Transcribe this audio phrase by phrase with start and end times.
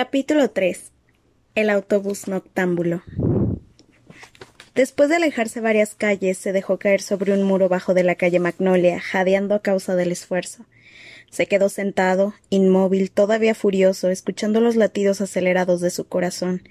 [0.00, 0.92] Capítulo 3
[1.56, 3.02] El autobús noctámbulo
[4.76, 8.38] Después de alejarse varias calles, se dejó caer sobre un muro bajo de la calle
[8.38, 10.66] Magnolia, jadeando a causa del esfuerzo.
[11.32, 16.62] Se quedó sentado, inmóvil, todavía furioso, escuchando los latidos acelerados de su corazón.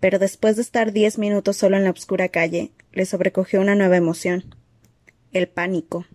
[0.00, 3.98] Pero después de estar diez minutos solo en la oscura calle, le sobrecogió una nueva
[3.98, 4.54] emoción.
[5.34, 6.06] El pánico.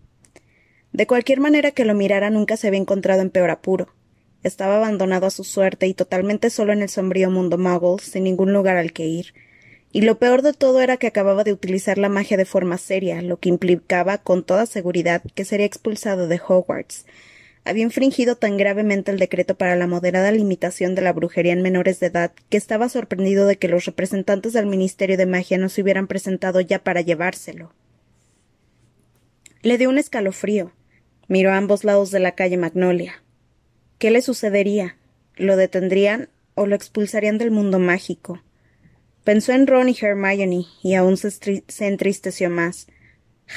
[0.94, 3.94] De cualquier manera que lo mirara nunca se había encontrado en peor apuro.
[4.44, 8.54] Estaba abandonado a su suerte y totalmente solo en el sombrío mundo muggle, sin ningún
[8.54, 9.34] lugar al que ir.
[9.92, 13.22] Y lo peor de todo era que acababa de utilizar la magia de forma seria,
[13.22, 17.06] lo que implicaba con toda seguridad que sería expulsado de Hogwarts.
[17.66, 22.00] Había infringido tan gravemente el decreto para la moderada limitación de la brujería en menores
[22.00, 25.82] de edad que estaba sorprendido de que los representantes del Ministerio de Magia no se
[25.82, 27.74] hubieran presentado ya para llevárselo.
[29.62, 30.72] Le dio un escalofrío.
[31.28, 33.22] Miró a ambos lados de la calle Magnolia.
[34.00, 34.96] ¿Qué le sucedería?
[35.36, 38.42] ¿Lo detendrían o lo expulsarían del mundo mágico?
[39.26, 42.88] Pensó en Ron y Hermione y aún se, entristeció más.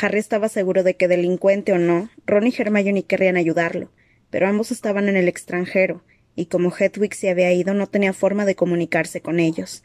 [0.01, 3.93] Harry estaba seguro de que, delincuente o no, Ron y Hermione querrían ayudarlo,
[4.31, 6.03] pero ambos estaban en el extranjero,
[6.35, 9.85] y como Hedwig se había ido no tenía forma de comunicarse con ellos.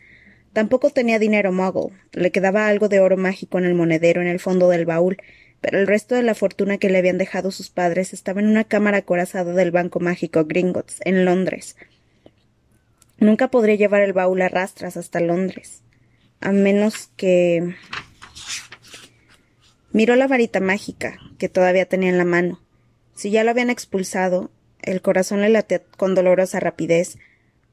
[0.54, 4.40] Tampoco tenía dinero muggle, le quedaba algo de oro mágico en el monedero en el
[4.40, 5.18] fondo del baúl,
[5.62, 8.64] pero el resto de la fortuna que le habían dejado sus padres estaba en una
[8.64, 11.76] cámara acorazada del Banco Mágico Gringotts, en Londres.
[13.20, 15.82] Nunca podría llevar el baúl a rastras hasta Londres,
[16.40, 17.76] a menos que.
[19.92, 22.62] Miró la varita mágica, que todavía tenía en la mano.
[23.16, 24.52] Si ya lo habían expulsado,
[24.84, 27.18] el corazón le latía con dolorosa rapidez.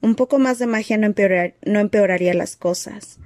[0.00, 3.18] Un poco más de magia no, no empeoraría las cosas.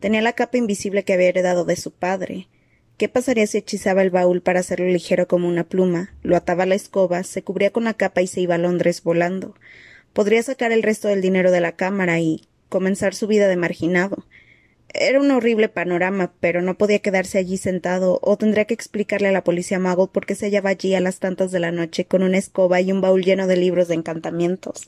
[0.00, 2.48] Tenía la capa invisible que había heredado de su padre,
[2.96, 6.66] ¿Qué pasaría si hechizaba el baúl para hacerlo ligero como una pluma, lo ataba a
[6.66, 9.54] la escoba, se cubría con la capa y se iba a Londres volando?
[10.14, 14.24] Podría sacar el resto del dinero de la cámara y comenzar su vida de marginado.
[14.94, 19.32] Era un horrible panorama, pero no podía quedarse allí sentado, o tendría que explicarle a
[19.32, 22.22] la policía mago por qué se hallaba allí a las tantas de la noche con
[22.22, 24.86] una escoba y un baúl lleno de libros de encantamientos.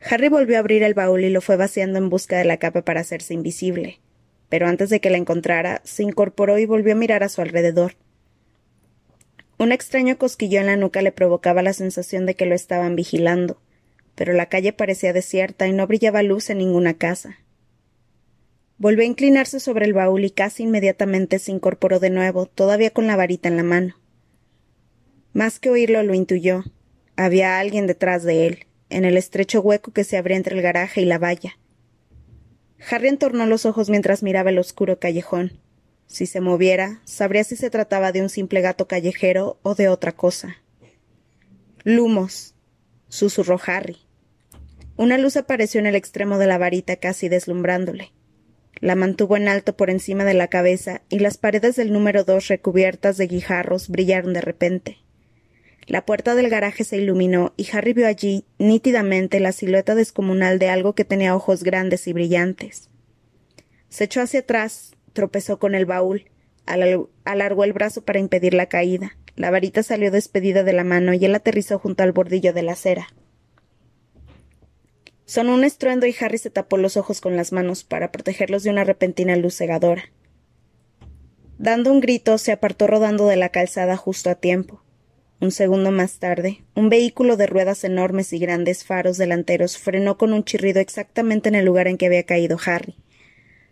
[0.00, 2.82] Harry volvió a abrir el baúl y lo fue vaciando en busca de la capa
[2.82, 4.00] para hacerse invisible
[4.50, 7.94] pero antes de que la encontrara, se incorporó y volvió a mirar a su alrededor.
[9.56, 13.62] Un extraño cosquillo en la nuca le provocaba la sensación de que lo estaban vigilando,
[14.14, 17.38] pero la calle parecía desierta y no brillaba luz en ninguna casa.
[18.76, 23.06] Volvió a inclinarse sobre el baúl y casi inmediatamente se incorporó de nuevo, todavía con
[23.06, 23.96] la varita en la mano.
[25.32, 26.64] Más que oírlo lo intuyó.
[27.14, 31.02] Había alguien detrás de él, en el estrecho hueco que se abría entre el garaje
[31.02, 31.59] y la valla.
[32.88, 35.52] Harry entornó los ojos mientras miraba el oscuro callejón.
[36.06, 40.12] Si se moviera, sabría si se trataba de un simple gato callejero o de otra
[40.12, 40.56] cosa.
[41.84, 42.54] Lumos,
[43.08, 43.98] susurró Harry.
[44.96, 48.12] Una luz apareció en el extremo de la varita casi deslumbrándole.
[48.80, 52.48] La mantuvo en alto por encima de la cabeza y las paredes del número dos
[52.48, 54.98] recubiertas de guijarros brillaron de repente.
[55.90, 60.68] La puerta del garaje se iluminó y Harry vio allí nítidamente la silueta descomunal de
[60.68, 62.90] algo que tenía ojos grandes y brillantes.
[63.88, 66.30] Se echó hacia atrás, tropezó con el baúl,
[67.24, 69.16] alargó el brazo para impedir la caída.
[69.34, 72.72] La varita salió despedida de la mano y él aterrizó junto al bordillo de la
[72.74, 73.08] acera.
[75.24, 78.70] Sonó un estruendo y Harry se tapó los ojos con las manos para protegerlos de
[78.70, 80.04] una repentina luz cegadora.
[81.58, 84.84] Dando un grito, se apartó rodando de la calzada justo a tiempo.
[85.40, 90.34] Un segundo más tarde, un vehículo de ruedas enormes y grandes faros delanteros frenó con
[90.34, 92.94] un chirrido exactamente en el lugar en que había caído Harry.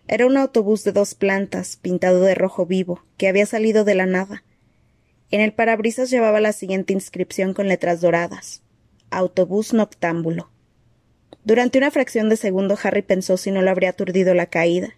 [0.06, 4.06] Era un autobús de dos plantas, pintado de rojo vivo, que había salido de la
[4.06, 4.44] nada.
[5.30, 8.62] En el parabrisas llevaba la siguiente inscripción con letras doradas:
[9.10, 10.48] Autobús noctámbulo.
[11.44, 14.94] Durante una fracción de segundo Harry pensó si no lo habría aturdido la caída.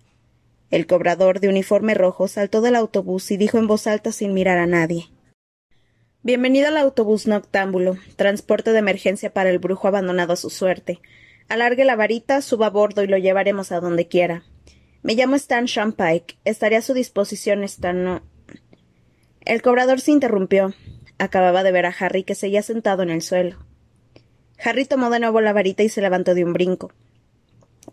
[0.71, 4.59] El cobrador de uniforme rojo saltó del autobús y dijo en voz alta sin mirar
[4.59, 5.11] a nadie
[6.23, 11.01] Bienvenido al autobús noctámbulo, transporte de emergencia para el brujo abandonado a su suerte.
[11.49, 14.45] Alargue la varita, suba a bordo y lo llevaremos a donde quiera.
[15.03, 16.37] Me llamo Stan Shampike.
[16.45, 18.23] Estaré a su disposición, Stan.
[19.47, 20.75] El cobrador se interrumpió.
[21.17, 23.57] Acababa de ver a Harry que seguía sentado en el suelo.
[24.63, 26.93] Harry tomó de nuevo la varita y se levantó de un brinco.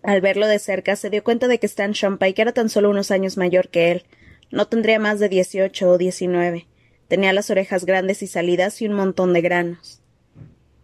[0.03, 3.09] Al verlo de cerca, se dio cuenta de que Stan Shampike era tan solo unos
[3.09, 4.03] años mayor que él.
[4.51, 6.67] No tendría más de dieciocho o diecinueve.
[7.07, 10.01] Tenía las orejas grandes y salidas y un montón de granos.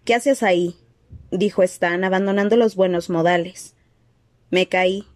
[0.05, 0.77] ¿Qué haces ahí?
[1.31, 3.75] dijo Stan, abandonando los buenos modales.
[4.49, 5.07] Me caí,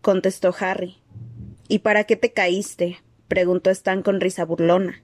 [0.00, 0.98] contestó Harry.
[1.68, 2.98] ¿Y para qué te caíste?
[3.28, 5.02] preguntó Stan con risa burlona.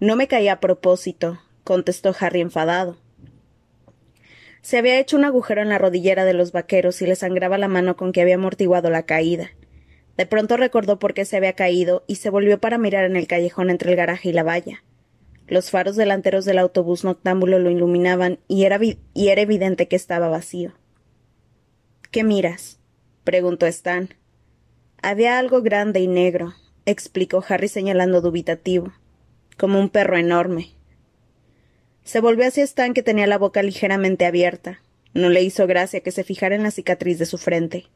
[0.00, 2.98] No me caí a propósito, contestó Harry enfadado.
[4.60, 7.68] Se había hecho un agujero en la rodillera de los vaqueros y le sangraba la
[7.68, 9.50] mano con que había amortiguado la caída.
[10.16, 13.26] De pronto recordó por qué se había caído y se volvió para mirar en el
[13.26, 14.84] callejón entre el garaje y la valla.
[15.46, 20.28] Los faros delanteros del autobús noctámbulo lo iluminaban y era, y era evidente que estaba
[20.28, 20.72] vacío.
[22.10, 22.78] ¿Qué miras?
[23.24, 24.14] preguntó Stan.
[25.02, 26.54] Había algo grande y negro,
[26.86, 28.92] explicó Harry señalando dubitativo,
[29.58, 30.74] como un perro enorme.
[32.04, 34.80] Se volvió hacia Stan que tenía la boca ligeramente abierta.
[35.12, 37.86] No le hizo gracia que se fijara en la cicatriz de su frente.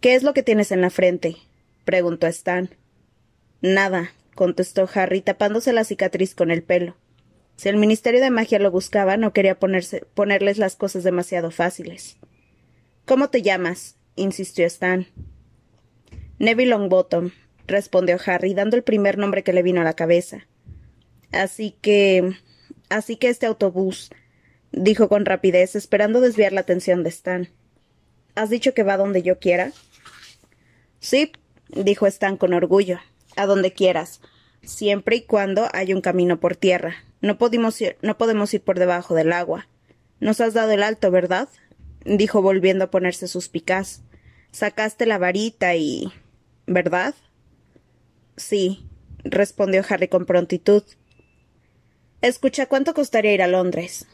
[0.00, 1.36] ¿Qué es lo que tienes en la frente?
[1.84, 2.70] preguntó Stan.
[3.60, 6.96] Nada, contestó Harry, tapándose la cicatriz con el pelo.
[7.56, 12.16] Si el Ministerio de Magia lo buscaba, no quería ponerles las cosas demasiado fáciles.
[13.04, 13.96] ¿Cómo te llamas?
[14.16, 15.06] insistió Stan.
[16.38, 17.32] Neville Longbottom,
[17.66, 20.46] respondió Harry, dando el primer nombre que le vino a la cabeza.
[21.32, 22.32] Así que.
[22.88, 24.10] Así que este autobús,
[24.72, 27.48] dijo con rapidez, esperando desviar la atención de Stan.
[28.34, 29.72] ¿Has dicho que va donde yo quiera?
[31.00, 31.32] Sí,
[31.68, 32.98] dijo Stan con orgullo.
[33.36, 34.20] A donde quieras,
[34.62, 36.94] siempre y cuando haya un camino por tierra.
[37.20, 37.36] No,
[37.80, 39.66] ir, no podemos ir por debajo del agua.
[40.20, 41.48] Nos has dado el alto, ¿verdad?
[42.04, 44.02] dijo volviendo a ponerse suspicaz.
[44.52, 46.12] Sacaste la varita y.
[46.66, 47.14] ¿verdad?
[48.36, 48.88] Sí,
[49.24, 50.84] respondió Harry con prontitud.
[52.20, 54.06] Escucha, ¿cuánto costaría ir a Londres?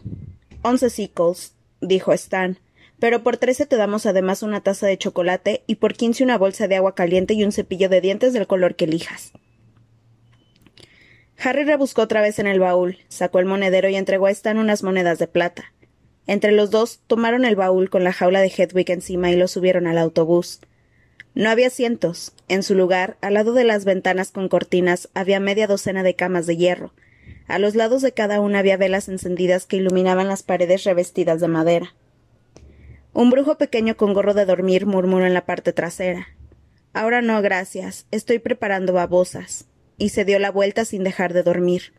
[0.62, 2.58] Once sickles, dijo Stan.
[2.98, 6.66] Pero por trece te damos además una taza de chocolate y por quince una bolsa
[6.68, 9.32] de agua caliente y un cepillo de dientes del color que elijas.
[11.38, 14.82] Harry rebuscó otra vez en el baúl, sacó el monedero y entregó a Stan unas
[14.82, 15.72] monedas de plata.
[16.26, 19.86] Entre los dos tomaron el baúl con la jaula de Hedwig encima y lo subieron
[19.86, 20.60] al autobús.
[21.34, 22.32] No había asientos.
[22.48, 26.46] En su lugar, al lado de las ventanas con cortinas, había media docena de camas
[26.46, 26.94] de hierro.
[27.46, 31.48] A los lados de cada una había velas encendidas que iluminaban las paredes revestidas de
[31.48, 31.94] madera.
[33.18, 36.28] Un brujo pequeño con gorro de dormir murmuró en la parte trasera.
[36.92, 38.06] Ahora no, gracias.
[38.10, 39.64] Estoy preparando babosas.
[39.96, 41.94] Y se dio la vuelta sin dejar de dormir.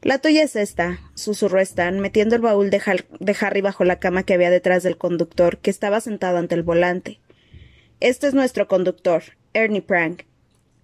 [0.00, 2.80] La tuya es esta, susurró Stan, metiendo el baúl de,
[3.42, 7.20] Harry bajo la cama que había detrás del conductor, que estaba sentado ante el volante.
[8.00, 10.22] Este es nuestro conductor, Ernie Prank.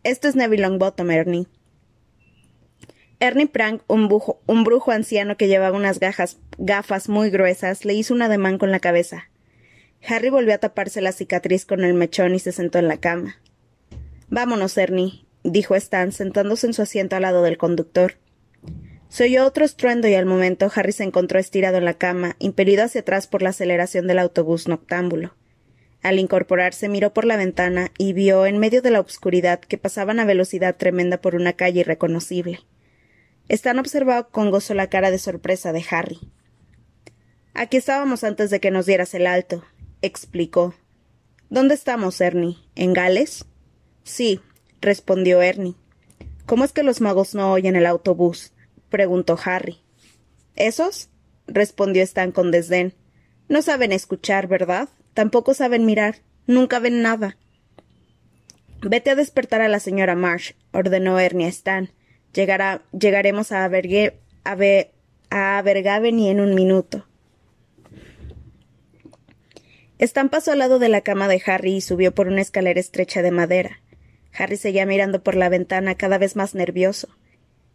[0.04, 1.46] Este es Neville Longbottom, Ernie.
[3.18, 6.00] Ernie Prank, un brujo anciano que llevaba unas
[6.58, 9.30] gafas muy gruesas, le hizo un ademán con la cabeza.
[10.06, 13.36] Harry volvió a taparse la cicatriz con el mechón y se sentó en la cama.
[14.28, 18.14] Vámonos, Ernie, dijo Stan, sentándose en su asiento al lado del conductor.
[19.08, 22.84] Se oyó otro estruendo y al momento Harry se encontró estirado en la cama, impelido
[22.84, 25.34] hacia atrás por la aceleración del autobús noctámbulo.
[26.02, 30.20] Al incorporarse miró por la ventana y vio, en medio de la obscuridad, que pasaban
[30.20, 32.60] a velocidad tremenda por una calle irreconocible.
[33.48, 36.18] Stan observó con gozo la cara de sorpresa de Harry.
[37.54, 39.64] Aquí estábamos antes de que nos dieras el alto,
[40.02, 40.74] explicó.
[41.50, 42.58] ¿Dónde estamos, Ernie?
[42.74, 43.44] ¿En Gales?
[44.04, 44.40] Sí,
[44.80, 45.76] respondió Ernie.
[46.46, 48.52] ¿Cómo es que los magos no oyen el autobús?
[48.90, 49.78] preguntó Harry.
[50.56, 51.08] ¿Esos?
[51.46, 52.94] respondió Stan con desdén.
[53.48, 54.88] No saben escuchar, ¿verdad?
[55.14, 56.16] Tampoco saben mirar.
[56.46, 57.36] Nunca ven nada.
[58.82, 61.90] Vete a despertar a la señora Marsh, ordenó Ernie a Stan.
[62.32, 64.56] Llegará, llegaremos a, Aberge, a,
[65.30, 67.07] a Abergavenny en un minuto.
[69.98, 73.20] Stan pasó al lado de la cama de Harry y subió por una escalera estrecha
[73.20, 73.80] de madera.
[74.32, 77.08] Harry seguía mirando por la ventana cada vez más nervioso.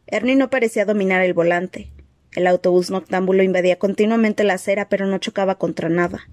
[0.08, 1.92] Ernie no parecía dominar el volante.
[2.32, 6.30] El autobús noctámbulo invadía continuamente la acera, pero no chocaba contra nada.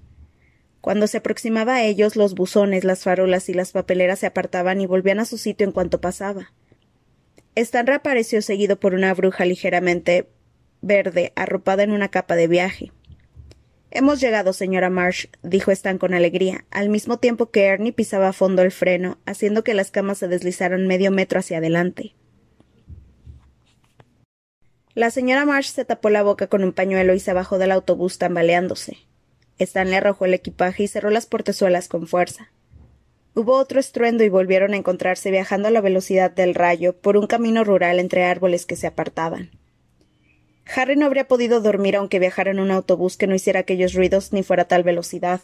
[0.79, 4.87] Cuando se aproximaba a ellos, los buzones, las farolas y las papeleras se apartaban y
[4.87, 6.53] volvían a su sitio en cuanto pasaba.
[7.55, 10.29] Stan reapareció seguido por una bruja ligeramente
[10.81, 12.91] verde, arropada en una capa de viaje.
[13.93, 18.33] Hemos llegado, señora Marsh, dijo Stan con alegría, al mismo tiempo que Ernie pisaba a
[18.33, 22.15] fondo el freno, haciendo que las camas se deslizaran medio metro hacia adelante.
[24.93, 28.17] La señora Marsh se tapó la boca con un pañuelo y se bajó del autobús
[28.17, 28.97] tambaleándose.
[29.59, 32.49] Stanley arrojó el equipaje y cerró las portezuelas con fuerza.
[33.35, 37.27] Hubo otro estruendo y volvieron a encontrarse viajando a la velocidad del rayo por un
[37.27, 39.51] camino rural entre árboles que se apartaban.
[40.75, 44.31] Harry no habría podido dormir aunque viajara en un autobús que no hiciera aquellos ruidos
[44.33, 45.41] ni fuera a tal velocidad.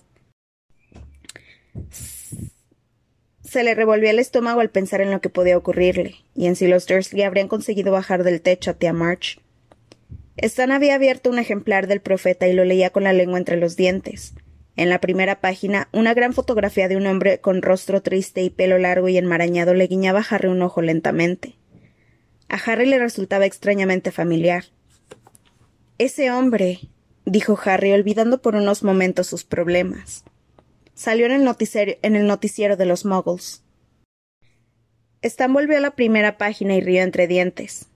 [3.43, 6.67] Se le revolvió el estómago al pensar en lo que podía ocurrirle, y en si
[6.67, 9.39] los Dursley habrían conseguido bajar del techo a tía March.
[10.37, 13.75] Stan había abierto un ejemplar del profeta y lo leía con la lengua entre los
[13.75, 14.33] dientes.
[14.75, 18.77] En la primera página, una gran fotografía de un hombre con rostro triste y pelo
[18.77, 21.55] largo y enmarañado le guiñaba a Harry un ojo lentamente.
[22.49, 24.65] A Harry le resultaba extrañamente familiar.
[25.99, 26.79] Ese hombre.
[27.25, 30.23] dijo Harry, olvidando por unos momentos sus problemas.
[30.93, 33.63] Salió en el noticiero, de los Muggles.
[35.23, 37.87] Stan volvió a la primera página y rió entre dientes.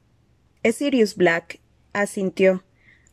[0.63, 1.60] Es Sirius Black,
[1.93, 2.63] asintió.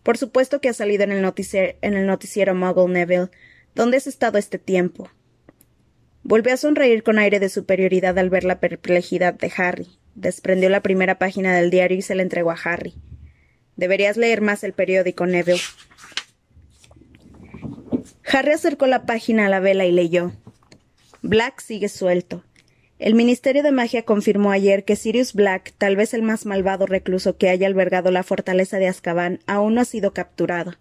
[0.03, 3.29] Por supuesto que ha salido en el, noticiero, en Muggle Neville.
[3.75, 5.11] ¿Dónde has estado este tiempo?
[6.23, 9.89] Volvió a sonreír con aire de superioridad al ver la perplejidad de Harry.
[10.15, 12.95] Desprendió la primera página del diario y se la entregó a Harry.
[13.79, 15.61] Deberías leer más el periódico, Neville.
[18.25, 20.33] Harry acercó la página a la vela y leyó.
[21.23, 22.43] Black sigue suelto.
[22.99, 27.37] El Ministerio de Magia confirmó ayer que Sirius Black, tal vez el más malvado recluso
[27.37, 30.75] que haya albergado la fortaleza de Azkaban, aún no ha sido capturado.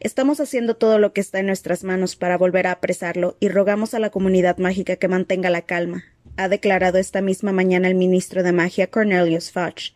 [0.00, 3.94] Estamos haciendo todo lo que está en nuestras manos para volver a apresarlo y rogamos
[3.94, 6.04] a la comunidad mágica que mantenga la calma,
[6.36, 9.94] ha declarado esta misma mañana el ministro de Magia Cornelius Fudge.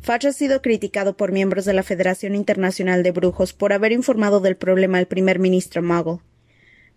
[0.00, 4.40] Fudge ha sido criticado por miembros de la Federación Internacional de Brujos por haber informado
[4.40, 6.20] del problema al primer ministro Muggle.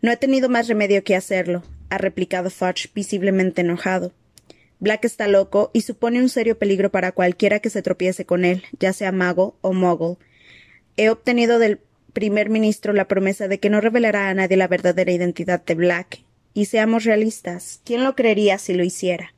[0.01, 4.13] No he tenido más remedio que hacerlo, ha replicado Fudge, visiblemente enojado.
[4.79, 8.63] Black está loco y supone un serio peligro para cualquiera que se tropiece con él,
[8.79, 10.17] ya sea mago o mogul.
[10.97, 11.79] He obtenido del
[12.13, 16.23] primer ministro la promesa de que no revelará a nadie la verdadera identidad de Black.
[16.53, 19.33] Y seamos realistas, ¿quién lo creería si lo hiciera?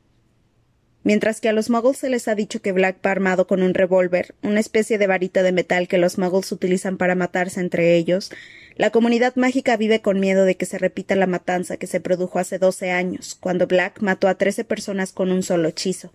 [1.04, 3.74] Mientras que a los muggles se les ha dicho que Black va armado con un
[3.74, 8.32] revólver, una especie de varita de metal que los muggles utilizan para matarse entre ellos,
[8.76, 12.38] la comunidad mágica vive con miedo de que se repita la matanza que se produjo
[12.38, 16.10] hace doce años, cuando Black mató a trece personas con un solo hechizo.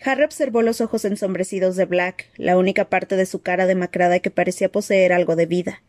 [0.00, 4.30] Harry observó los ojos ensombrecidos de Black, la única parte de su cara demacrada que
[4.30, 5.82] parecía poseer algo de vida.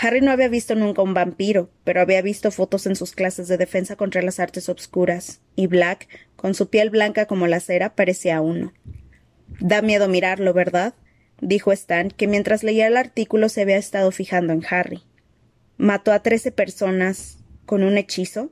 [0.00, 3.56] Harry no había visto nunca un vampiro, pero había visto fotos en sus clases de
[3.56, 8.40] defensa contra las artes obscuras, y Black, con su piel blanca como la cera, parecía
[8.40, 8.72] uno.
[9.60, 10.94] Da miedo mirarlo, ¿verdad?
[11.40, 15.02] dijo Stan, que mientras leía el artículo se había estado fijando en Harry.
[15.78, 18.50] ¿Mató a trece personas con un hechizo?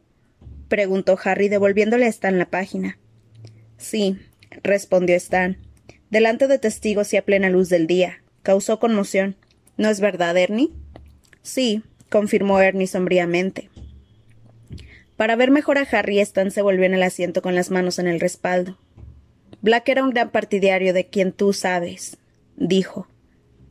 [0.68, 2.98] preguntó Harry, devolviéndole a Stan la página.
[3.76, 4.18] Sí,
[4.62, 5.58] respondió Stan.
[6.10, 8.22] Delante de testigos y a plena luz del día.
[8.42, 9.36] Causó conmoción.
[9.76, 10.72] ¿No es verdad, Ernie?
[11.44, 13.68] Sí, confirmó Ernie sombríamente.
[15.16, 18.08] Para ver mejor a Harry, Stan se volvió en el asiento con las manos en
[18.08, 18.78] el respaldo.
[19.60, 22.16] Black era un gran partidario de quien tú sabes,
[22.56, 23.06] dijo.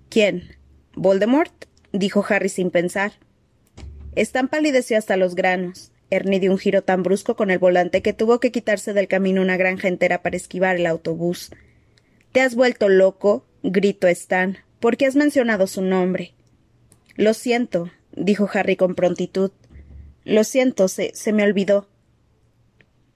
[0.10, 0.56] ¿Quién?
[0.96, 1.52] ¿Voldemort?
[1.92, 3.14] dijo Harry sin pensar.
[4.16, 5.92] Stan palideció hasta los granos.
[6.12, 9.42] Ernie dio un giro tan brusco con el volante que tuvo que quitarse del camino
[9.42, 11.50] una granja entera para esquivar el autobús.
[12.32, 13.48] ¿Te has vuelto loco?
[13.64, 14.60] gritó Stan.
[14.80, 16.36] ¿Por qué has mencionado su nombre?
[17.16, 19.52] Lo siento, dijo Harry con prontitud.
[20.24, 21.90] Lo siento, se, se me olvidó.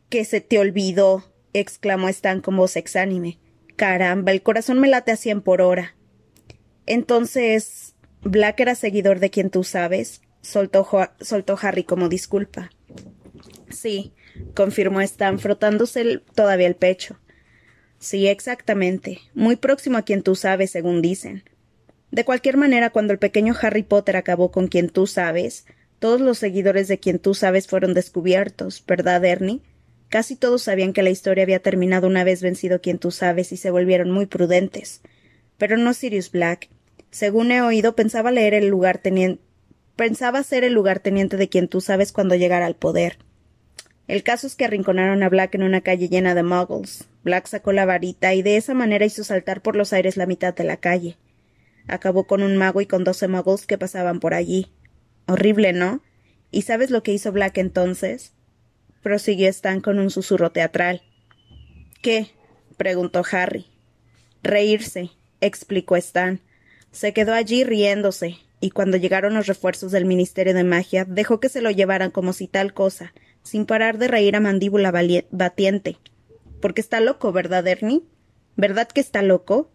[0.09, 1.31] ¿Qué se te olvidó?
[1.53, 3.39] exclamó Stan con voz exánime.
[3.75, 5.95] Caramba, el corazón me late a cien por hora.
[6.85, 7.93] Entonces.
[8.23, 10.87] Black era seguidor de quien tú sabes, soltó,
[11.21, 12.71] soltó Harry como disculpa.
[13.69, 14.13] Sí,
[14.55, 17.19] confirmó Stan, frotándose todavía el pecho.
[17.99, 19.19] Sí, exactamente.
[19.33, 21.43] Muy próximo a quien tú sabes, según dicen.
[22.11, 25.65] De cualquier manera, cuando el pequeño Harry Potter acabó con quien tú sabes,
[25.99, 29.61] todos los seguidores de quien tú sabes fueron descubiertos, ¿verdad, Ernie?
[30.09, 33.57] Casi todos sabían que la historia había terminado una vez vencido quien tú sabes y
[33.57, 35.01] se volvieron muy prudentes.
[35.57, 36.69] Pero no Sirius Black.
[37.11, 39.41] Según he oído, pensaba leer el lugar teniente
[39.97, 43.17] pensaba ser el lugarteniente de quien tú sabes cuando llegara al poder.
[44.07, 47.05] El caso es que arrinconaron a Black en una calle llena de muggles.
[47.23, 50.53] Black sacó la varita y de esa manera hizo saltar por los aires la mitad
[50.53, 51.17] de la calle.
[51.87, 54.71] Acabó con un mago y con doce muggles que pasaban por allí.
[55.27, 56.01] Horrible, ¿no?
[56.51, 58.33] ¿Y sabes lo que hizo Black entonces?
[59.01, 61.01] prosiguió Stan con un susurro teatral.
[62.01, 62.31] ¿Qué?
[62.77, 63.67] preguntó Harry.
[64.43, 66.41] Reírse, explicó Stan.
[66.91, 71.49] Se quedó allí riéndose, y cuando llegaron los refuerzos del Ministerio de Magia, dejó que
[71.49, 73.13] se lo llevaran como si tal cosa,
[73.43, 74.91] sin parar de reír a mandíbula
[75.31, 75.97] batiente.
[76.61, 78.03] Porque está loco, ¿verdad, Ernie?
[78.55, 79.71] ¿Verdad que está loco?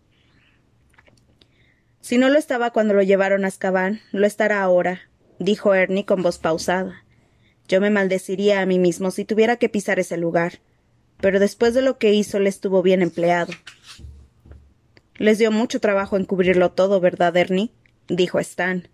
[2.03, 5.03] Si no lo estaba cuando lo llevaron a Azkaban, lo estará ahora,
[5.39, 7.05] dijo Ernie con voz pausada.
[7.69, 10.59] Yo me maldeciría a mí mismo si tuviera que pisar ese lugar.
[11.21, 13.53] Pero después de lo que hizo le estuvo bien empleado.
[15.15, 17.71] Les dio mucho trabajo encubrirlo todo, ¿verdad, Ernie?
[18.09, 18.89] dijo Stan.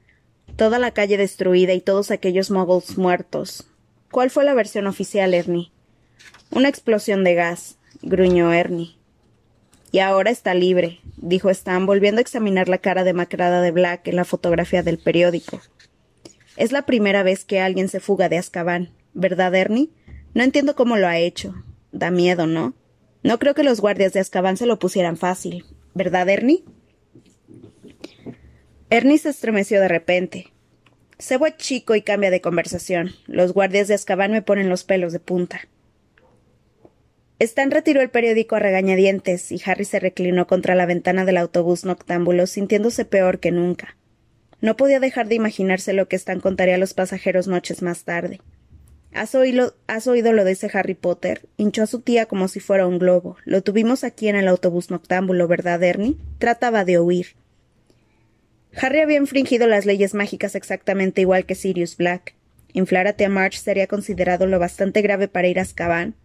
[0.57, 3.67] Toda la calle destruida y todos aquellos muggles muertos.
[4.11, 5.73] ¿Cuál fue la versión oficial, Ernie?
[6.51, 8.98] Una explosión de gas, gruñó Ernie.
[9.91, 14.17] Y ahora está libre, dijo Stan, volviendo a examinar la cara demacrada de Black en
[14.17, 15.61] la fotografía del periódico.
[16.57, 19.91] Es la primera vez que alguien se fuga de Azkaban, ¿verdad, Ernie?
[20.35, 21.55] No entiendo cómo lo ha hecho.
[21.93, 22.75] Da miedo, ¿no?
[23.23, 25.65] No creo que los guardias de Azkaban se lo pusieran fácil,
[25.95, 26.65] ¿verdad, Ernie?
[28.91, 30.53] Ernie se estremeció de repente.
[31.19, 33.13] Se vuelve chico y cambia de conversación.
[33.27, 35.61] Los guardias de Azkaban me ponen los pelos de punta.
[37.39, 41.85] Stan retiró el periódico a regañadientes y Harry se reclinó contra la ventana del autobús
[41.85, 43.97] noctámbulo, sintiéndose peor que nunca.
[44.61, 48.41] No podía dejar de imaginarse lo que Stan contaría a los pasajeros noches más tarde.
[49.13, 51.49] ¿Has oído, ¿Has oído lo de ese Harry Potter?
[51.57, 53.37] Hinchó a su tía como si fuera un globo.
[53.45, 56.17] Lo tuvimos aquí en el autobús noctámbulo, ¿verdad, Ernie?
[56.39, 57.37] Trataba de oír.
[58.81, 62.35] Harry había infringido las leyes mágicas exactamente igual que Sirius Black.
[62.73, 66.17] Inflar a March sería considerado lo bastante grave para ir a Azkaban.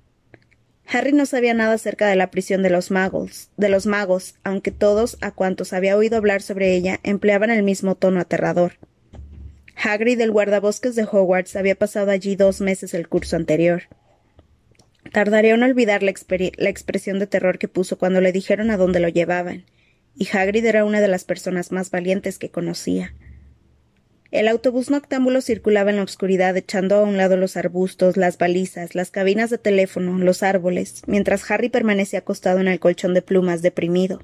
[0.87, 4.71] Harry no sabía nada acerca de la prisión de los magos, de los magos, aunque
[4.71, 8.73] todos a cuantos había oído hablar sobre ella empleaban el mismo tono aterrador.
[9.75, 13.83] Hagrid, el guardabosques de Hogwarts, había pasado allí dos meses el curso anterior.
[15.11, 16.13] Tardaría en olvidar la,
[16.57, 19.65] la expresión de terror que puso cuando le dijeron a dónde lo llevaban,
[20.15, 23.13] y Hagrid era una de las personas más valientes que conocía.
[24.33, 28.95] El autobús noctámbulo circulaba en la oscuridad echando a un lado los arbustos, las balizas,
[28.95, 33.61] las cabinas de teléfono, los árboles, mientras Harry permanecía acostado en el colchón de plumas
[33.61, 34.23] deprimido.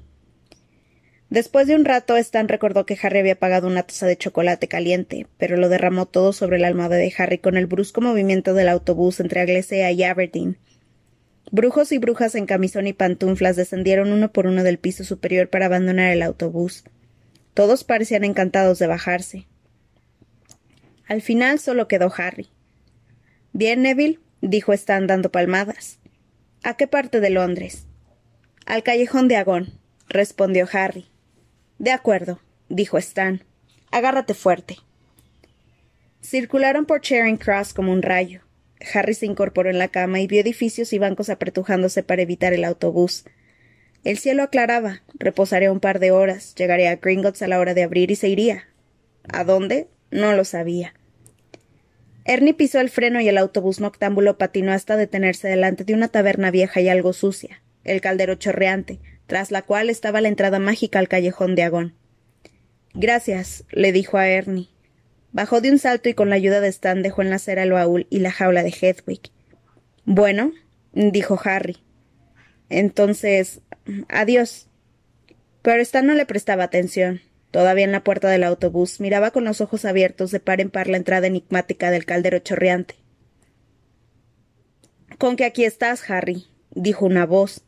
[1.28, 5.28] Después de un rato, Stan recordó que Harry había pagado una taza de chocolate caliente,
[5.38, 9.20] pero lo derramó todo sobre la almohada de Harry con el brusco movimiento del autobús
[9.20, 10.58] entre Aglesea y Aberdeen.
[11.52, 15.66] Brujos y brujas en camisón y pantuflas descendieron uno por uno del piso superior para
[15.66, 16.82] abandonar el autobús.
[17.54, 19.46] Todos parecían encantados de bajarse.
[21.10, 22.50] Al final solo quedó Harry.
[23.52, 25.98] Bien, Neville, dijo Stan dando palmadas.
[26.62, 27.88] ¿A qué parte de Londres?
[28.64, 29.72] Al callejón de Agón,
[30.08, 31.08] respondió Harry.
[31.80, 33.42] De acuerdo, dijo Stan.
[33.90, 34.76] Agárrate fuerte.
[36.22, 38.42] Circularon por Charing Cross como un rayo.
[38.94, 42.62] Harry se incorporó en la cama y vio edificios y bancos apretujándose para evitar el
[42.62, 43.24] autobús.
[44.04, 47.82] El cielo aclaraba, reposaría un par de horas, llegaría a Gringotts a la hora de
[47.82, 48.68] abrir y se iría.
[49.28, 49.88] ¿A dónde?
[50.12, 50.94] No lo sabía.
[52.24, 56.50] Ernie pisó el freno y el autobús noctámbulo patinó hasta detenerse delante de una taberna
[56.50, 61.08] vieja y algo sucia, el caldero chorreante, tras la cual estaba la entrada mágica al
[61.08, 61.94] callejón de Agón.
[62.94, 64.68] Gracias, le dijo a Ernie.
[65.32, 67.72] Bajó de un salto y con la ayuda de Stan dejó en la acera el
[67.72, 69.30] baúl y la jaula de Hedwig.
[70.04, 70.52] Bueno,
[70.92, 71.78] dijo Harry.
[72.68, 73.60] Entonces.
[74.08, 74.68] adiós.
[75.62, 77.20] Pero Stan no le prestaba atención.
[77.50, 80.88] Todavía en la puerta del autobús miraba con los ojos abiertos de par en par
[80.88, 82.94] la entrada enigmática del caldero chorreante.
[85.18, 87.64] Con que aquí estás, Harry, dijo una voz.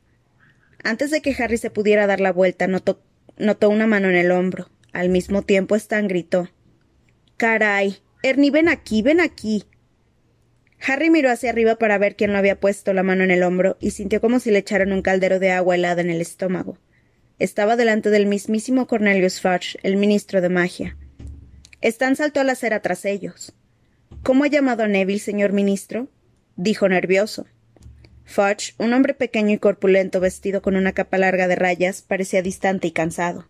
[0.84, 3.02] Antes de que Harry se pudiera dar la vuelta, notó,
[3.36, 4.70] notó una mano en el hombro.
[4.92, 6.48] Al mismo tiempo, Stan gritó.
[7.36, 7.98] Caray.
[8.22, 9.64] Ernie, ven aquí, ven aquí.
[10.84, 13.76] Harry miró hacia arriba para ver quién lo había puesto la mano en el hombro
[13.80, 16.78] y sintió como si le echaran un caldero de agua helada en el estómago.
[17.42, 20.96] Estaba delante del mismísimo Cornelius Fudge, el ministro de magia.
[21.80, 23.52] Stan saltó a la acera tras ellos.
[24.22, 26.06] ¿Cómo ha llamado a Neville, señor ministro?
[26.54, 27.46] dijo nervioso.
[28.24, 32.86] Fudge, un hombre pequeño y corpulento vestido con una capa larga de rayas, parecía distante
[32.86, 33.48] y cansado.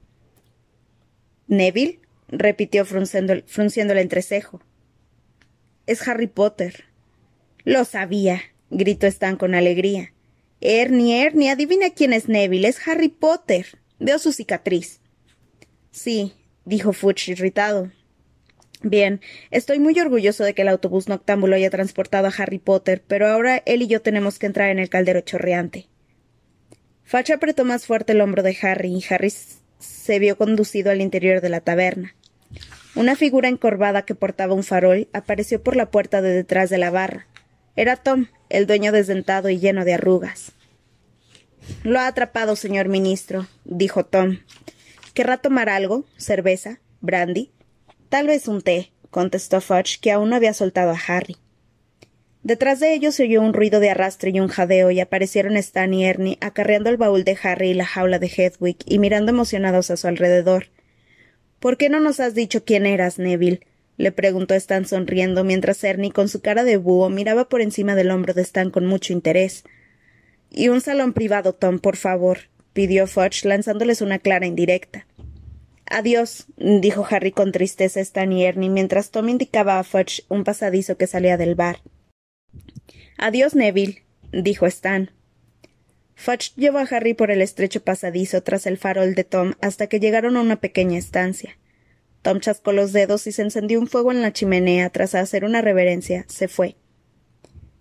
[1.46, 2.00] ¿Neville?
[2.28, 4.62] repitió frunciendo, frunciendo el entrecejo.
[5.86, 6.84] Es Harry Potter.
[7.64, 10.14] Lo sabía, gritó Stan con alegría.
[10.62, 12.68] Ernie, Ernie, adivina quién es Neville.
[12.68, 13.81] Es Harry Potter.
[14.02, 15.00] Veo su cicatriz.
[15.92, 16.32] Sí,
[16.64, 17.92] dijo Fudge irritado.
[18.82, 19.20] Bien,
[19.52, 23.62] estoy muy orgulloso de que el autobús noctámbulo haya transportado a Harry Potter, pero ahora
[23.64, 25.86] él y yo tenemos que entrar en el caldero chorreante.
[27.04, 29.32] Fudge apretó más fuerte el hombro de Harry y Harry
[29.78, 32.16] se vio conducido al interior de la taberna.
[32.96, 36.90] Una figura encorvada que portaba un farol apareció por la puerta de detrás de la
[36.90, 37.28] barra.
[37.76, 40.54] Era Tom, el dueño desdentado y lleno de arrugas.
[41.82, 44.38] Lo ha atrapado, señor ministro, dijo Tom.
[45.14, 46.04] ¿Querrá tomar algo?
[46.16, 46.80] ¿Cerveza?
[47.00, 47.50] ¿Brandy?
[48.08, 51.36] Tal vez un té, contestó Fudge, que aún no había soltado a Harry.
[52.42, 55.94] Detrás de ellos se oyó un ruido de arrastre y un jadeo, y aparecieron Stan
[55.94, 59.90] y Ernie acarreando el baúl de Harry y la jaula de Hedwig y mirando emocionados
[59.90, 60.66] a su alrededor.
[61.60, 63.60] ¿Por qué no nos has dicho quién eras, Neville?
[63.96, 68.10] le preguntó Stan sonriendo, mientras Ernie, con su cara de búho, miraba por encima del
[68.10, 69.62] hombro de Stan con mucho interés.
[70.54, 75.06] Y un salón privado, Tom, por favor, pidió Fudge, lanzándoles una clara indirecta.
[75.86, 80.44] Adiós, dijo Harry con tristeza a Stan y Ernie mientras Tom indicaba a Fudge un
[80.44, 81.78] pasadizo que salía del bar.
[83.16, 85.10] Adiós, Neville, dijo Stan.
[86.14, 90.00] Fudge llevó a Harry por el estrecho pasadizo tras el farol de Tom hasta que
[90.00, 91.58] llegaron a una pequeña estancia.
[92.20, 95.62] Tom chascó los dedos y se encendió un fuego en la chimenea tras hacer una
[95.62, 96.26] reverencia.
[96.28, 96.76] Se fue.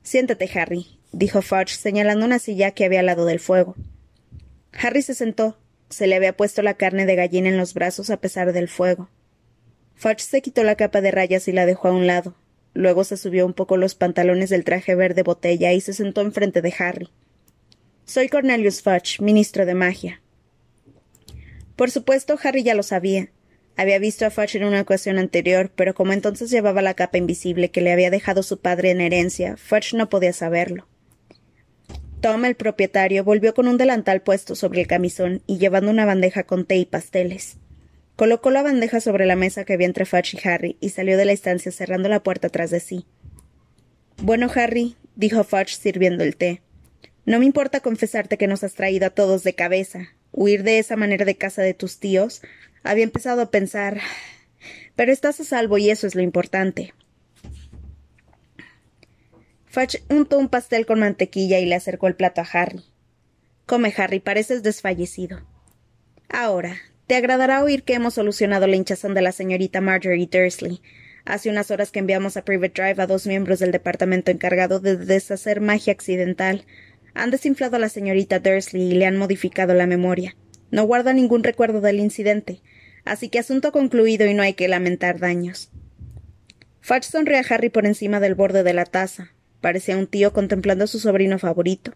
[0.04, 3.76] Siéntate, Harry, dijo Fudge, señalando una silla que había al lado del fuego.
[4.74, 5.58] Harry se sentó,
[5.90, 9.10] se le había puesto la carne de gallina en los brazos a pesar del fuego.
[9.96, 12.36] Fudge se quitó la capa de rayas y la dejó a un lado.
[12.74, 16.62] Luego se subió un poco los pantalones del traje verde botella y se sentó enfrente
[16.62, 17.10] de Harry.
[18.06, 20.22] Soy Cornelius Fudge, ministro de magia.
[21.76, 23.30] Por supuesto, Harry ya lo sabía.
[23.78, 27.72] Había visto a Fudge en una ocasión anterior, pero como entonces llevaba la capa invisible
[27.72, 30.88] que le había dejado su padre en herencia, Fudge no podía saberlo.
[32.22, 36.44] Tom, el propietario, volvió con un delantal puesto sobre el camisón y llevando una bandeja
[36.44, 37.58] con té y pasteles.
[38.16, 41.26] Colocó la bandeja sobre la mesa que había entre Fudge y Harry y salió de
[41.26, 43.08] la estancia cerrando la puerta tras de sí.
[44.18, 46.62] Bueno, Harry, dijo Fudge sirviendo el té.
[47.26, 50.10] No me importa confesarte que nos has traído a todos de cabeza.
[50.32, 52.42] Huir de esa manera de casa de tus tíos.
[52.84, 54.00] Había empezado a pensar.
[54.96, 56.94] Pero estás a salvo y eso es lo importante.
[59.66, 62.84] Fudge untó un pastel con mantequilla y le acercó el plato a Harry.
[63.66, 65.40] Come, Harry, pareces desfallecido.
[66.28, 66.76] Ahora,
[67.08, 70.82] te agradará oír que hemos solucionado la hinchazón de la señorita Marjorie Dursley.
[71.24, 74.98] Hace unas horas que enviamos a Private Drive a dos miembros del departamento encargado de
[74.98, 76.66] deshacer magia accidental.
[77.14, 80.36] Han desinflado a la señorita Dursley y le han modificado la memoria.
[80.72, 82.62] No guarda ningún recuerdo del incidente.
[83.06, 85.70] Así que asunto concluido y no hay que lamentar daños.
[86.82, 89.32] Fudge sonrió a Harry por encima del borde de la taza.
[89.62, 91.94] Parecía un tío contemplando a su sobrino favorito.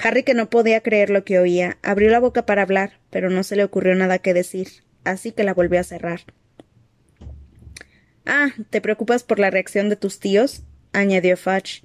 [0.00, 3.42] Harry, que no podía creer lo que oía, abrió la boca para hablar, pero no
[3.42, 4.68] se le ocurrió nada que decir,
[5.02, 6.20] así que la volvió a cerrar.
[8.24, 10.62] Ah, ¿te preocupas por la reacción de tus tíos?
[10.92, 11.82] añadió Fudge.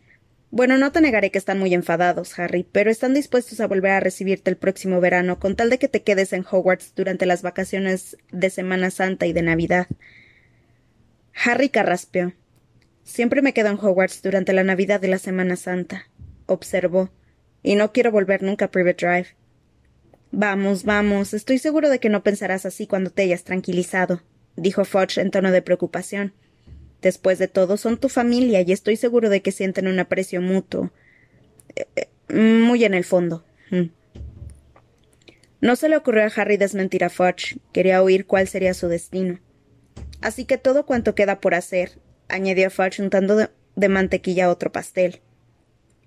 [0.56, 4.00] Bueno, no te negaré que están muy enfadados, Harry, pero están dispuestos a volver a
[4.00, 8.18] recibirte el próximo verano con tal de que te quedes en Hogwarts durante las vacaciones
[8.32, 9.88] de Semana Santa y de Navidad.
[11.44, 12.34] Harry carraspeó.
[13.04, 16.08] Siempre me quedo en Hogwarts durante la Navidad de la Semana Santa,
[16.46, 17.10] observó,
[17.64, 19.28] y no quiero volver nunca a Private Drive.
[20.30, 24.22] Vamos, vamos, estoy seguro de que no pensarás así cuando te hayas tranquilizado,
[24.56, 26.36] dijo Fudge en tono de preocupación.
[27.04, 30.90] Después de todo, son tu familia y estoy seguro de que sienten un aprecio mutuo.
[31.76, 33.44] Eh, eh, muy en el fondo.
[33.72, 33.90] Mm.
[35.60, 37.58] No se le ocurrió a Harry desmentir a Fudge.
[37.74, 39.42] Quería oír cuál sería su destino.
[40.22, 45.22] Así que todo cuanto queda por hacer añadió Fudge untando de, de mantequilla otro pastel.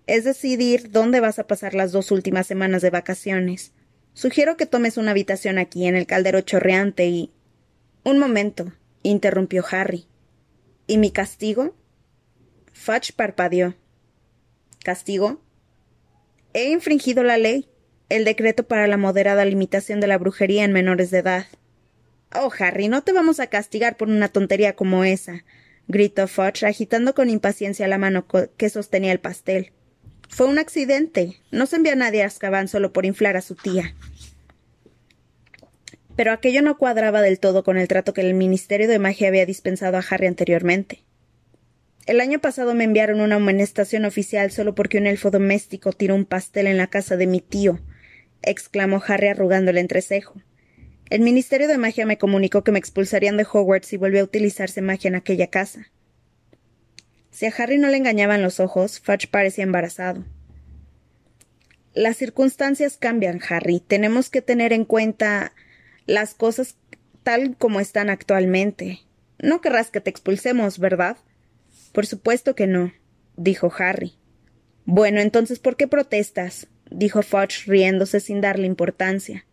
[0.07, 3.73] Es decidir dónde vas a pasar las dos últimas semanas de vacaciones.
[4.15, 7.33] Sugiero que tomes una habitación aquí, en el caldero chorreante, y.
[8.03, 10.07] Un momento, interrumpió Harry.
[10.87, 11.75] ¿Y mi castigo?
[12.73, 13.75] Fudge parpadeó.
[14.85, 15.41] ¿Castigo?
[16.53, 17.69] He infringido la ley,
[18.09, 21.47] el decreto para la moderada limitación de la brujería en menores de edad.
[22.35, 25.45] Oh, Harry, no te vamos a castigar por una tontería como esa
[25.89, 29.73] gritó Fudge, agitando con impaciencia la mano que sostenía el pastel.
[30.29, 31.37] Fue un accidente.
[31.51, 33.95] No se envió a nadie a Azkaban solo por inflar a su tía.
[36.17, 39.47] Pero aquello no cuadraba del todo con el trato que el Ministerio de Magia había
[39.47, 41.05] dispensado a Harry anteriormente.
[42.07, 46.25] El año pasado me enviaron una amonestación oficial solo porque un elfo doméstico tiró un
[46.25, 47.81] pastel en la casa de mi tío,
[48.43, 50.41] exclamó Harry arrugando el entrecejo.
[51.11, 54.83] El Ministerio de Magia me comunicó que me expulsarían de Hogwarts si volvió a utilizarse
[54.83, 55.91] magia en aquella casa.
[57.31, 60.25] Si a Harry no le engañaban los ojos, Fudge parecía embarazado.
[61.93, 63.81] Las circunstancias cambian, Harry.
[63.81, 65.53] Tenemos que tener en cuenta
[66.07, 66.77] las cosas
[67.23, 69.01] tal como están actualmente.
[69.39, 71.17] No querrás que te expulsemos, ¿verdad?
[71.93, 72.93] Por supuesto que no,
[73.37, 74.15] dijo Harry.
[74.85, 76.69] Bueno, entonces, ¿por qué protestas?
[76.91, 79.45] dijo Fudge riéndose sin darle importancia.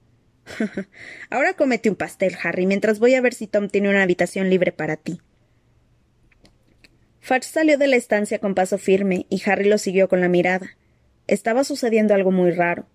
[1.30, 4.72] Ahora cómete un pastel, Harry, mientras voy a ver si Tom tiene una habitación libre
[4.72, 5.22] para ti.
[7.22, 10.78] Fudge salió de la estancia con paso firme y Harry lo siguió con la mirada.
[11.26, 12.86] Estaba sucediendo algo muy raro.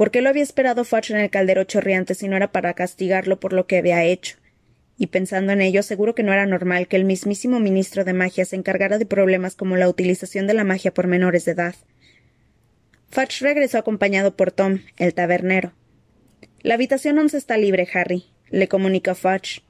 [0.00, 3.38] ¿Por qué lo había esperado Fudge en el caldero chorreante si no era para castigarlo
[3.38, 4.38] por lo que había hecho?
[4.96, 8.46] Y pensando en ello, seguro que no era normal que el mismísimo ministro de magia
[8.46, 11.74] se encargara de problemas como la utilización de la magia por menores de edad.
[13.10, 15.74] Fudge regresó acompañado por Tom, el tabernero.
[16.62, 19.60] La habitación once está libre, Harry, le comunicó Fudge.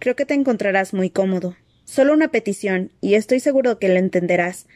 [0.00, 1.56] Creo que te encontrarás muy cómodo.
[1.86, 4.66] Solo una petición, y estoy seguro que lo entenderás.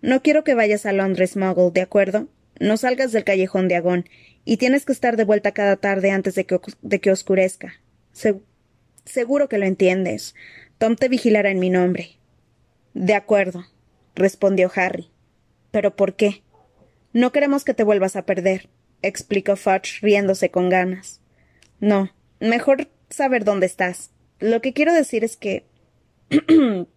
[0.00, 2.28] No quiero que vayas a Londres, Muggle, ¿de acuerdo?
[2.60, 4.04] No salgas del callejón de Agón,
[4.50, 7.74] y tienes que estar de vuelta cada tarde antes de que, de que oscurezca.
[9.04, 10.34] seguro que lo entiendes.
[10.76, 12.18] Tom te vigilará en mi nombre.
[12.92, 13.64] De acuerdo,
[14.16, 15.08] respondió Harry.
[15.70, 16.42] ¿Pero por qué?
[17.12, 18.68] No queremos que te vuelvas a perder,
[19.02, 21.20] explicó Fudge riéndose con ganas.
[21.78, 24.10] No, mejor saber dónde estás.
[24.40, 25.64] Lo que quiero decir es que.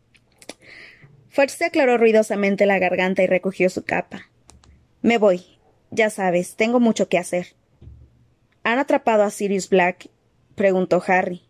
[1.30, 4.32] Fudge se aclaró ruidosamente la garganta y recogió su capa.
[5.04, 5.53] Me voy.
[5.96, 7.54] Ya sabes, tengo mucho que hacer.
[8.64, 10.10] ¿Han atrapado a Sirius Black?
[10.56, 11.44] preguntó Harry.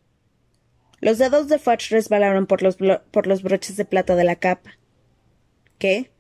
[0.99, 2.75] Los dedos de Fudge resbalaron por los,
[3.11, 4.77] por los broches de plata de la capa.
[5.77, 6.11] ¿Qué?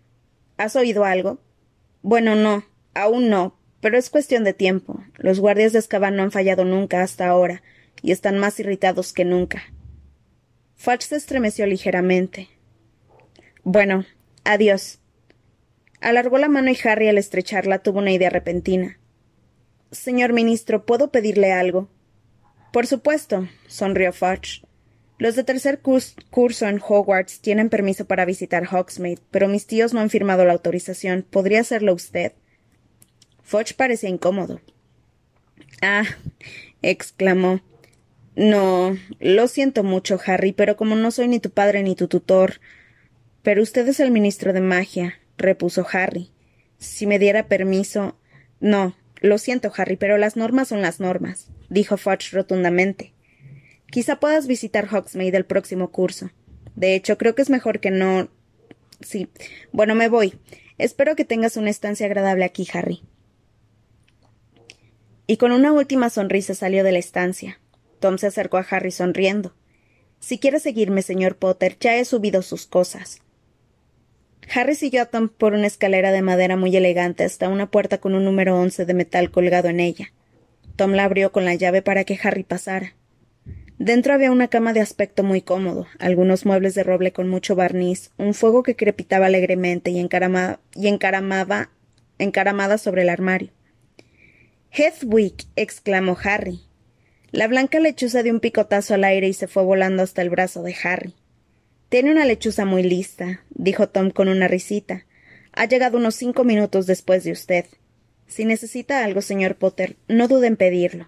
[0.55, 1.41] ¿Has oído algo?
[2.01, 5.03] Bueno, no, aún no, pero es cuestión de tiempo.
[5.17, 7.61] Los guardias de Escaban no han fallado nunca hasta ahora,
[8.01, 9.63] y están más irritados que nunca.
[10.75, 12.47] Fudge se estremeció ligeramente.
[13.65, 14.05] Bueno,
[14.45, 14.99] adiós.
[16.03, 18.99] Alargó la mano y Harry al estrecharla tuvo una idea repentina.
[19.89, 21.87] Señor ministro, ¿puedo pedirle algo?
[22.73, 24.65] Por supuesto, sonrió Fudge.
[25.17, 30.01] Los de tercer curso en Hogwarts tienen permiso para visitar Hogsmeade, pero mis tíos no
[30.01, 31.25] han firmado la autorización.
[31.27, 32.33] ¿Podría hacerlo usted?
[33.41, 34.59] Fudge parecía incómodo.
[35.81, 36.03] Ah,
[36.81, 37.61] exclamó.
[38.35, 42.59] No, lo siento mucho, Harry, pero como no soy ni tu padre ni tu tutor.
[43.41, 46.31] Pero usted es el ministro de magia, repuso Harry.
[46.79, 48.17] Si me diera permiso.
[48.59, 53.13] No, lo siento, Harry, pero las normas son las normas, dijo Fudge rotundamente.
[53.89, 56.31] Quizá puedas visitar Hogsmeade el próximo curso.
[56.75, 58.29] De hecho, creo que es mejor que no.
[59.01, 59.29] Sí.
[59.71, 60.33] Bueno, me voy.
[60.77, 63.03] Espero que tengas una estancia agradable aquí, Harry.
[65.27, 67.59] Y con una última sonrisa salió de la estancia.
[67.99, 69.55] Tom se acercó a Harry sonriendo.
[70.19, 73.22] Si quiere seguirme, señor Potter, ya he subido sus cosas.
[74.75, 78.25] Siguió a Tom por una escalera de madera muy elegante hasta una puerta con un
[78.25, 80.11] número once de metal colgado en ella.
[80.75, 82.95] Tom la abrió con la llave para que Harry pasara.
[83.77, 88.11] Dentro había una cama de aspecto muy cómodo, algunos muebles de roble con mucho barniz,
[88.17, 91.69] un fuego que crepitaba alegremente y, y encaramaba,
[92.17, 93.49] encaramada sobre el armario.
[94.71, 96.61] Hedwig, exclamó Harry.
[97.31, 100.63] La blanca lechuza dio un picotazo al aire y se fue volando hasta el brazo
[100.63, 101.15] de Harry.
[101.93, 105.05] Tiene una lechuza muy lista, dijo Tom con una risita.
[105.51, 107.65] Ha llegado unos cinco minutos después de usted.
[108.25, 111.07] Si necesita algo, señor Potter, no dude en pedirlo.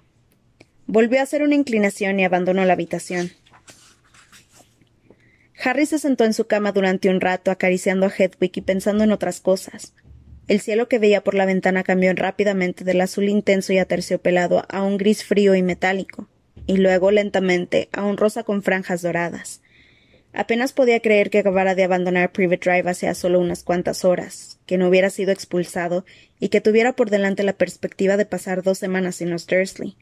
[0.85, 3.31] Volvió a hacer una inclinación y abandonó la habitación.
[5.63, 9.11] Harry se sentó en su cama durante un rato, acariciando a Hedwig y pensando en
[9.11, 9.95] otras cosas.
[10.47, 14.83] El cielo que veía por la ventana cambió rápidamente del azul intenso y aterciopelado a
[14.83, 16.29] un gris frío y metálico,
[16.67, 19.63] y luego lentamente a un rosa con franjas doradas.
[20.37, 24.77] Apenas podía creer que acabara de abandonar Private Drive hace solo unas cuantas horas, que
[24.77, 26.03] no hubiera sido expulsado
[26.41, 29.95] y que tuviera por delante la perspectiva de pasar dos semanas en los Dursley.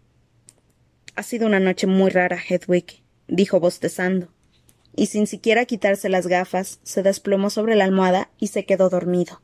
[1.16, 4.30] Ha sido una noche muy rara, Hedwig, dijo bostezando,
[4.96, 9.40] y sin siquiera quitarse las gafas, se desplomó sobre la almohada y se quedó dormido.